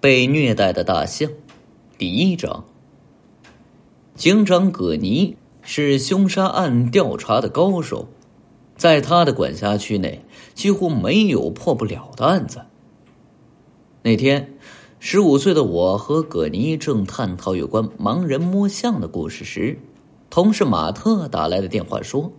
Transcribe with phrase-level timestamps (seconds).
[0.00, 1.30] 被虐待的大象，
[1.98, 2.64] 第一章。
[4.14, 8.08] 警长葛尼是凶杀案调查的高手，
[8.78, 10.24] 在他的管辖区内，
[10.54, 12.62] 几乎没有破不了的案子。
[14.00, 14.54] 那天，
[15.00, 19.78] 十五岁的我和葛尼正探讨有关盲人摸象的故事时，
[20.30, 22.32] 同事马特打来的电话说。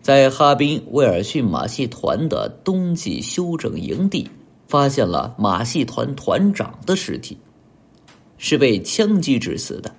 [0.00, 4.28] 在哈滨威尔逊马戏团的冬季休整营地，
[4.66, 7.38] 发现了马戏团团长的尸体，
[8.38, 9.94] 是被枪击致死的。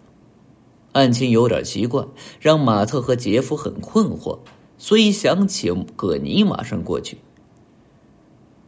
[0.94, 2.06] 案情有点奇怪，
[2.40, 4.40] 让马特和杰夫很困惑，
[4.78, 7.18] 所以想请葛尼马上过去。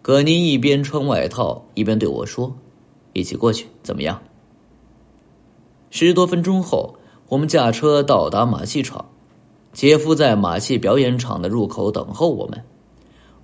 [0.02, 2.55] 葛尼一边穿外套，一边对我说
[3.14, 4.22] ：“一起过去怎么样？”
[5.89, 6.95] 十多分钟后，
[7.30, 9.05] 我们驾车到达马戏场。
[9.73, 12.64] 杰夫在马戏表演场的入口等候我们，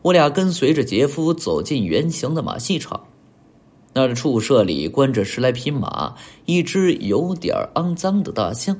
[0.04, 3.08] 我俩跟随着杰夫走进圆形的马戏场。
[3.94, 8.80] 那儿畜舍里关着十来匹马，一只有点肮脏的大象，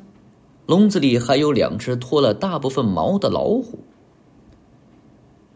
[0.68, 3.80] 笼子里还有两只脱了大部分毛的老虎。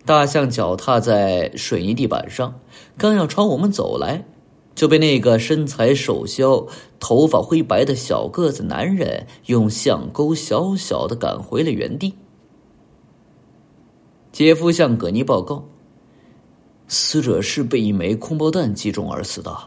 [0.05, 2.59] 大象脚踏在水泥地板上，
[2.97, 4.25] 刚要朝我们走来。
[4.73, 6.67] 就被那个身材瘦削、
[6.99, 12.13] 头发灰白的小个子男人用象钩小小的赶回了原地。
[14.37, 15.67] 杰夫向葛尼报告
[16.87, 19.57] ：“死者是被一枚空包弹击中而死的。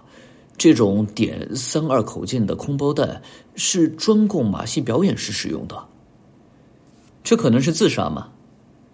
[0.57, 3.21] 这种点三二口径的空包弹
[3.57, 5.89] 是专供马戏表演时使用的。
[7.25, 8.29] 这可能是自杀吗？”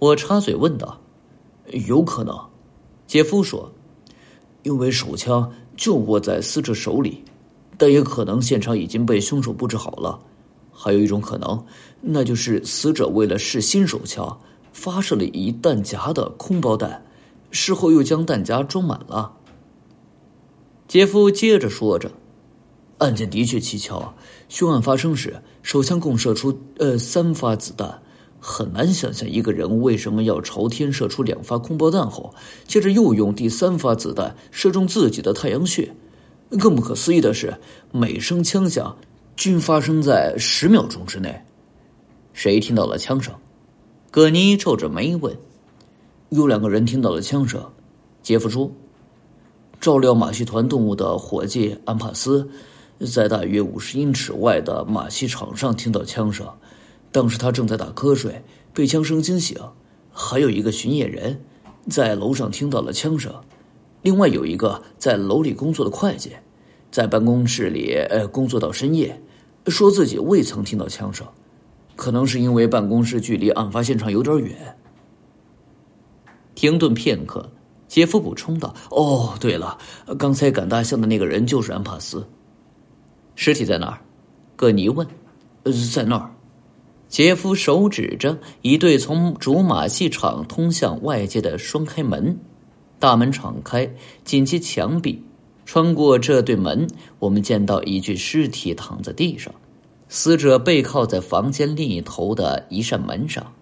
[0.01, 0.99] 我插嘴问道。
[1.87, 2.35] “有可能。”
[3.07, 3.71] 杰夫说
[4.65, 7.23] ，“因为手枪。”就握在死者手里，
[7.77, 10.19] 但也可能现场已经被凶手布置好了。
[10.73, 11.67] 还有一种可能，
[12.01, 14.41] 那就是死者为了试新手枪，
[14.77, 17.03] 发射了一弹夹的空包弹，
[17.51, 19.33] 事后又将弹夹装满了。
[20.87, 22.13] 杰夫接着说着
[22.99, 24.15] ：“案件的确蹊跷啊，
[24.51, 28.03] 凶案发生时，手枪共射出呃三发子弹。”
[28.39, 32.35] 很难想象一个人为什么要朝天射出两发空包弹后，
[32.67, 35.97] 接着又用第三发子弹射中自己的太阳穴。
[36.61, 37.59] 更不可思议的是，
[37.91, 38.98] 每声枪响
[39.36, 41.42] 均发生在十秒钟之内。
[42.35, 43.35] 谁听到了枪声？
[44.17, 45.37] 葛尼皱着眉问。
[46.31, 47.63] 有两个人听到了枪声。
[48.23, 48.73] 杰夫说
[49.79, 52.49] ：“照料马戏团动物的伙计安帕斯，
[53.13, 56.49] 在大约五十英尺外的马戏场上听到枪声。”
[57.13, 59.59] 当时他正在打瞌睡，被枪声惊醒。
[60.11, 61.39] 还有一个巡夜人，
[61.91, 63.31] 在楼上听到了枪声。
[64.01, 66.33] 另外有一个在楼里工作的会计，
[66.91, 69.21] 在办公室里呃工作到深夜，
[69.67, 71.27] 说自己未曾听到枪声，
[71.96, 74.77] 可能是因为办公室距离案发现场有点远。
[76.55, 77.51] 停顿片刻，
[77.89, 79.77] 杰夫补充道：“哦，对了，
[80.18, 82.27] 刚才赶大象的那个人就是安帕斯。
[83.35, 83.98] 尸体在哪儿？”
[84.55, 85.06] 葛尼问。“，
[85.92, 86.30] 在那儿。”
[87.08, 92.36] 杰夫手指着一对从主马戏场通向外界的双开门，
[92.98, 93.89] 大门敞开，
[94.24, 95.23] 紧接墙壁。
[95.64, 99.55] 穿过这对门，我们见到一具尸体躺在地上，
[100.08, 103.52] 死者背靠在房间另一头的一扇门上。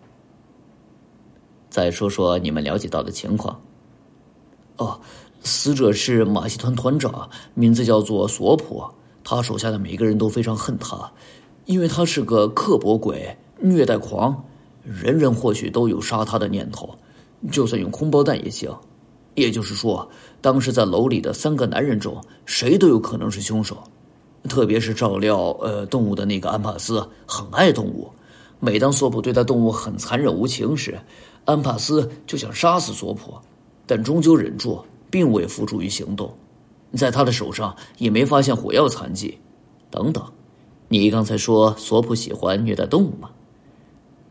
[1.70, 3.60] 再说说你们了解到的情况。
[4.76, 5.00] 哦，
[5.42, 8.84] 死者是马戏团团长，名字叫做索普，
[9.22, 11.12] 他手下的每个人都非常恨他。
[11.64, 14.44] 因为他是个刻薄鬼、虐待狂，
[14.82, 16.98] 人人或许都有杀他的念头，
[17.50, 18.70] 就算用空包弹也行。
[19.34, 20.08] 也就是说，
[20.40, 23.82] 当时在楼里的三个男人中，谁都有可能是凶手。
[24.48, 28.10] 特别是照料呃动物的那个安帕斯，很爱动物。
[28.60, 30.98] 每当索普对待动物很残忍无情时，
[31.44, 33.34] 安帕斯就想杀死索普，
[33.86, 36.34] 但终究忍住，并未付诸于行动。
[36.96, 39.38] 在他的手上也没发现火药残迹，
[39.90, 40.24] 等等。
[40.88, 43.30] 你刚才说索普喜欢虐待动物吗？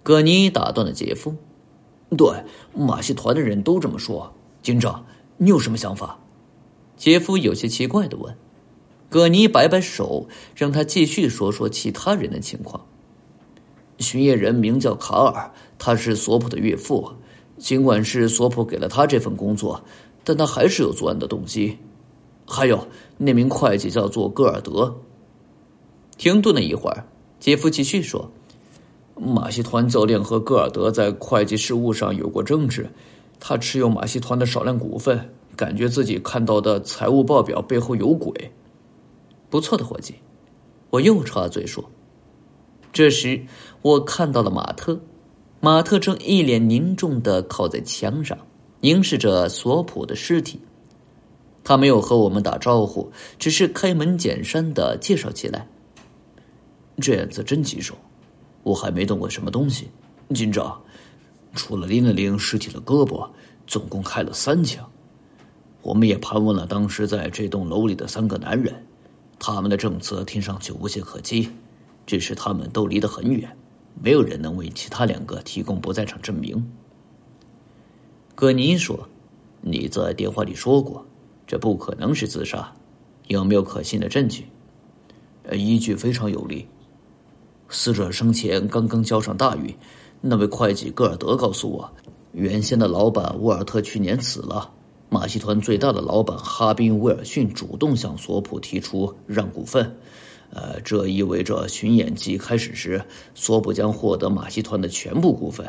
[0.01, 1.35] 葛尼打断了杰夫。
[2.15, 2.27] 对，
[2.73, 4.31] 马戏团的人都这么说。
[4.61, 5.05] 警长，
[5.37, 6.17] 你有什么想法？
[6.95, 8.35] 杰夫有些奇怪的问。
[9.13, 12.83] 葛尼摆摆手，让他继续说说其他人的情况。
[13.99, 17.13] 巡夜人名叫卡尔，他是索普的岳父。
[17.59, 19.83] 尽管是索普给了他这份工作，
[20.23, 21.77] 但他还是有作案的动机。
[22.47, 24.95] 还有那名会计叫做戈尔德。
[26.17, 27.05] 停顿了一会儿，
[27.39, 28.31] 杰夫继续说
[29.15, 32.89] ：“马戏团教练和戈尔德在会计事务上有过争执，
[33.39, 38.33] 他持有马戏团的少量股份，感觉自己看到的财务报表背后有鬼。”
[39.53, 40.15] 不错的伙计，
[40.89, 41.87] 我又插嘴说。
[42.91, 43.45] 这时，
[43.83, 44.99] 我看到了马特，
[45.59, 48.35] 马特正一脸凝重的靠在墙上，
[48.81, 50.59] 凝视着索普的尸体。
[51.63, 55.67] 他没有和我们打招呼，只是开门见山的介绍起来。
[56.99, 57.93] 这样子真棘手，
[58.63, 59.87] 我还没动过什么东西。
[60.33, 60.81] 警长，
[61.53, 63.29] 除了拎了拎尸体的胳膊，
[63.67, 64.83] 总共开了三枪。
[65.83, 68.73] 我们也盘问了当时在这栋楼里的三个男人，
[69.39, 71.49] 他们的证词听上去无懈可击，
[72.05, 73.49] 只是他们都离得很远，
[74.01, 76.71] 没有人能为其他两个提供不在场证明。
[78.35, 79.07] 葛尼说
[79.61, 81.05] ：“你在电话里说过，
[81.45, 82.73] 这不可能是自杀，
[83.27, 84.45] 有没有可信的证据？”
[85.51, 86.65] 依据非常有力。
[87.69, 89.75] 死者生前刚刚交上大狱，
[90.21, 91.91] 那位会计戈尔德告诉我，
[92.31, 94.71] 原先的老板沃尔特去年死了。
[95.13, 99.95] 马戏团最大的老板哈宾威尔逊主动向索普提出让股份，
[100.49, 102.99] 呃，这意味着巡演季开始时，
[103.35, 105.67] 索普将获得马戏团的全部股份。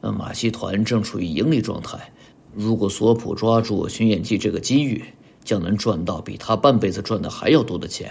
[0.00, 2.12] 呃，马戏团正处于盈利状态，
[2.52, 5.00] 如果索普抓住巡演季这个机遇，
[5.44, 8.10] 将能赚到比他半辈子赚的还要多的钱，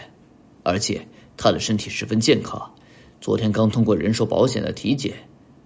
[0.63, 1.05] 而且
[1.35, 2.71] 他的身体十分健康，
[3.19, 5.15] 昨天刚通过人寿保险的体检，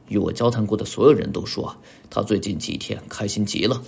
[0.08, 1.76] 与我交谈过的所有人都说
[2.10, 3.80] 他最近几天开心极了。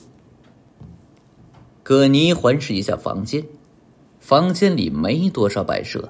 [1.92, 3.46] 葛尼环视一下房间，
[4.22, 6.10] 房间里没多少摆设，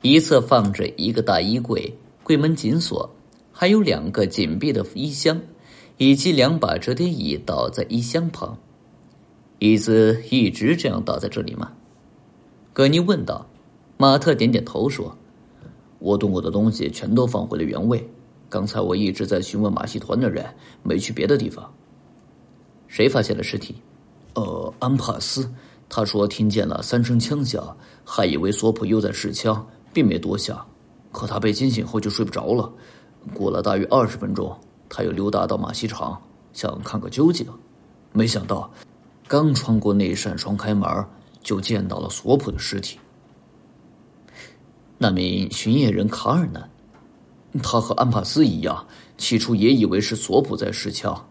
[0.00, 3.14] 一侧放着一个大衣柜，柜门紧锁，
[3.52, 5.38] 还有两个紧闭的衣箱，
[5.98, 8.56] 以及两把折叠椅倒在衣箱旁。
[9.58, 11.72] 椅子一直这样倒在这里吗？
[12.72, 13.46] 葛尼问道。
[13.98, 15.14] 马特点点头说
[16.00, 18.02] ：“我动过的东西全都放回了原位。
[18.48, 20.46] 刚才我一直在询问马戏团的人，
[20.82, 21.70] 没去别的地方。
[22.86, 23.74] 谁发现了尸体？”
[24.34, 25.50] 呃，安帕斯，
[25.88, 30.64] 他说听见了三声枪响，还以为索普又在试枪，并没多想。
[31.10, 32.70] 可他被惊醒后就睡不着了。
[33.34, 34.56] 过了大约二十分钟，
[34.88, 36.20] 他又溜达到马戏场，
[36.52, 37.46] 想看个究竟。
[38.12, 38.70] 没想到，
[39.26, 40.88] 刚穿过那扇双开门，
[41.42, 42.98] 就见到了索普的尸体。
[44.96, 46.64] 那名巡夜人卡尔呢？
[47.62, 48.86] 他和安帕斯一样，
[49.16, 51.26] 起初也以为是索普在试枪。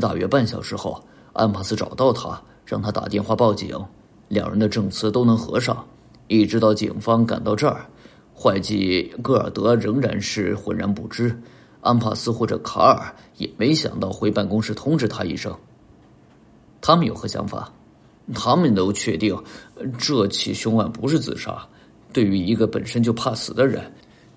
[0.00, 2.40] 大约半小时后，安帕斯找到他。
[2.64, 3.76] 让他打电话报警，
[4.28, 5.84] 两人的证词都能合上。
[6.28, 7.84] 一直到警方赶到这儿，
[8.32, 11.38] 会计戈尔德仍然是浑然不知。
[11.82, 15.54] 安帕斯或者卡尔也没想到回办公室通知他一声。
[16.80, 17.70] 他们有何想法？
[18.32, 19.36] 他们都确定
[19.98, 21.62] 这起凶案不是自杀。
[22.10, 23.82] 对于一个本身就怕死的人，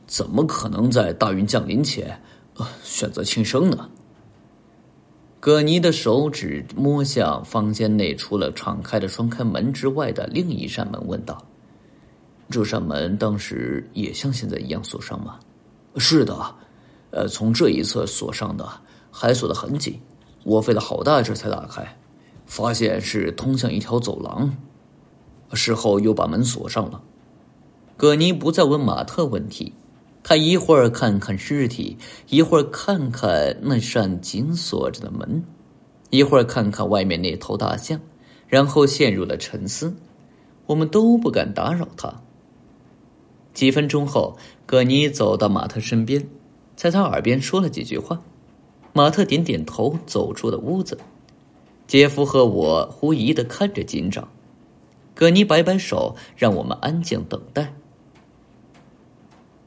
[0.07, 2.19] 怎么可能在大运降临前
[2.55, 3.87] 呃选择轻生呢？
[5.45, 11.39] 葛尼的手指摸向房间内除了敞开的双开门之外的另一扇门，问道
[12.49, 15.37] ：“这扇门当时也像现在一样锁上吗
[15.97, 16.55] ？”“是的，
[17.11, 18.67] 呃，从这一侧锁上的，
[19.11, 19.99] 还锁得很紧。
[20.43, 21.95] 我费了好大劲才打开，
[22.47, 24.51] 发现是通向一条走廊。
[25.53, 26.99] 事后又把门锁上了。”
[27.95, 29.75] 葛尼不再问马特问题。
[30.27, 31.99] 他一会儿看看尸体，
[32.29, 35.43] 一会儿看看那扇紧锁着的门，
[36.09, 38.01] 一会儿看看外面那头大象，
[38.47, 39.95] 然后陷入了沉思。
[40.65, 42.23] 我们都不敢打扰他。
[43.53, 44.35] 几分钟后，
[44.65, 46.27] 葛尼走到马特身边，
[46.75, 48.23] 在他耳边说了几句话。
[48.93, 50.97] 马特点点头，走出了屋子。
[51.85, 54.27] 杰夫和我狐疑的看着警长。
[55.13, 57.75] 葛尼摆摆手，让我们安静等待。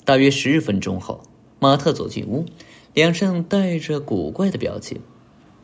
[0.08, 1.20] 大约十分钟后，
[1.60, 2.46] 马特走进屋，
[2.94, 5.02] 脸上带着古怪的表情，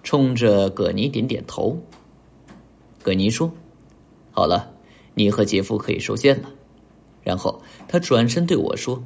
[0.02, 1.78] 冲着葛尼点点头。
[3.02, 3.50] 葛尼说
[4.32, 4.70] ：“好了，
[5.14, 6.50] 你和杰夫可以收线了。”
[7.24, 9.02] 然后他转身对我说：“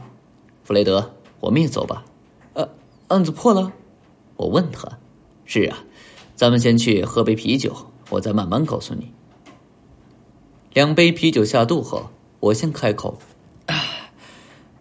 [0.64, 2.04] 弗雷德，我们也走吧。
[2.54, 2.68] ”“呃，
[3.06, 3.72] 案子破了？”
[4.34, 4.98] 我问他。
[5.46, 5.84] “是啊，
[6.34, 7.72] 咱们先去喝杯啤酒，
[8.10, 9.12] 我再慢慢告诉你。”
[10.74, 13.16] 两杯啤酒下肚后，我先开口。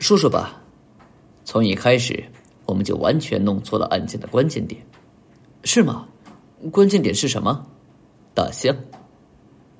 [0.07, 0.61] 说说吧，
[1.43, 2.23] 从一开始
[2.65, 4.81] 我们就完全弄错了案件的关键点，
[5.65, 6.07] 是吗？
[6.71, 7.67] 关键点是什么？
[8.33, 8.73] 大象。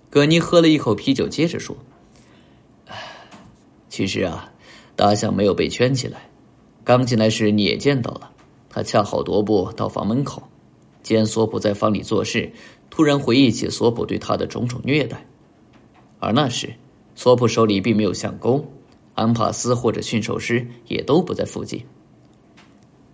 [0.09, 1.77] 葛尼喝了一口啤酒，接着说
[3.87, 4.51] ：“其实啊，
[4.97, 6.29] 大象没有被圈起来。
[6.83, 8.31] 刚进来时你也见到了，
[8.69, 10.43] 他恰好踱步到房门口，
[11.03, 12.51] 见索普在房里做事，
[12.89, 15.25] 突然回忆起索普对他的种种虐待，
[16.19, 16.73] 而那时
[17.15, 18.69] 索普手里并没有相公。”
[19.17, 21.83] 安帕斯或者驯兽师也都不在附近。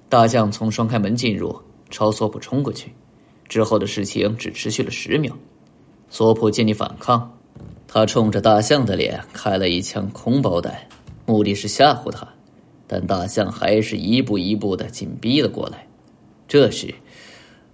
[0.10, 1.58] 大象从双开门进入，
[1.90, 2.92] 朝索普冲过去。
[3.48, 5.34] 之后的事情只持续了十秒。
[6.10, 7.38] 索普尽力反抗，
[7.88, 10.76] 他冲着大象的脸开了一枪空包弹，
[11.26, 12.28] 目的是吓唬他。
[12.86, 15.88] 但大象还是一步一步的紧逼了过来。
[16.50, 16.94] 这时，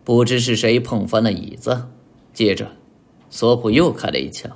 [0.04, 1.90] 不知是谁碰翻了椅子，
[2.32, 2.72] 接着，
[3.32, 4.56] 索普又开了一枪，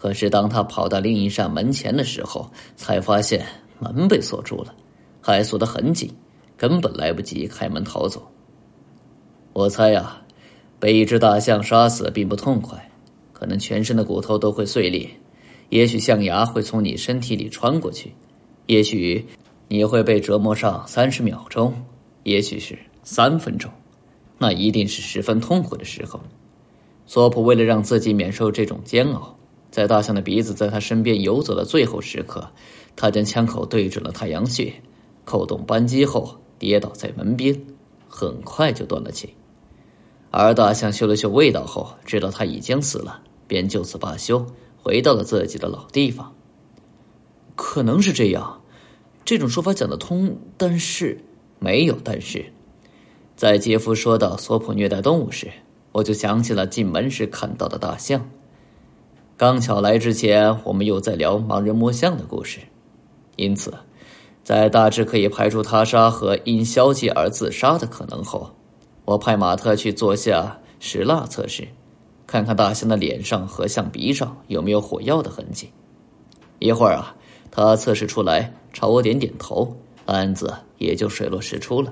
[0.00, 3.44] 可是当他跑到另一扇门前的时候，才发现
[3.78, 4.74] 门被锁住了，
[5.20, 6.10] 还锁得很紧，
[6.56, 8.26] 根本来不及开门逃走。
[9.52, 10.22] 我猜呀，
[10.78, 12.90] 被一只大象杀死并不痛快，
[13.34, 15.06] 可能全身的骨头都会碎裂，
[15.68, 18.10] 也许象牙会从你身体里穿过去，
[18.68, 19.22] 也许
[19.68, 21.74] 你会被折磨上三十秒钟，
[22.22, 23.70] 也许是三分钟，
[24.38, 26.18] 那一定是十分痛苦的时候。
[27.04, 29.36] 索普为了让自己免受这种煎熬。
[29.70, 32.50] 在大象的鼻子在他身边游走的最后时刻，
[32.96, 34.74] 他将枪口对准了太阳穴，
[35.24, 37.64] 扣动扳机后跌倒在门边，
[38.08, 39.34] 很快就断了气。
[40.32, 44.46] 而大象嗅了嗅味道后，知道他已经死了，便就此罢休，
[44.76, 46.34] 回到了自己的老地方。
[47.54, 48.62] 可能是这样，
[49.24, 51.24] 这种说法讲得通，但是
[51.58, 52.52] 没有但是。
[53.36, 55.50] 在杰夫说到索普虐待动物时，
[55.92, 58.28] 我就想起了进门时看到的大象。
[59.40, 62.60] 刚巧来之前，我们又在聊盲人摸象的故事，
[63.36, 63.72] 因此，
[64.44, 68.50] 在大致可以排除他杀和因消极而自杀的可能后，
[69.06, 71.66] 我派马特去做下石蜡测试，
[72.26, 75.70] 看看大象的脸上和象鼻上有没有火药的痕迹。
[76.58, 77.16] 一会儿啊，
[77.50, 81.90] 他测试出来，朝我点点头，案子也就水落石出了。